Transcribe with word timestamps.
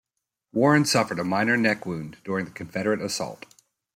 Warren 0.51 0.85
suffered 0.85 1.19
a 1.19 1.23
minor 1.23 1.55
neck 1.55 1.85
wound 1.85 2.17
during 2.23 2.45
the 2.45 2.49
Confederate 2.51 3.03
assault. 3.03 3.45